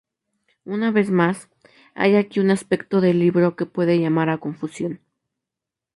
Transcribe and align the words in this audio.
Una 0.65 0.89
vez 0.89 1.11
más, 1.11 1.47
hay 1.93 2.15
aquí 2.15 2.39
un 2.39 2.49
aspecto 2.49 3.01
del 3.01 3.19
libro 3.19 3.55
que 3.55 3.67
puede 3.67 3.99
llamar 3.99 4.31
a 4.31 4.39
confusión. 4.39 4.99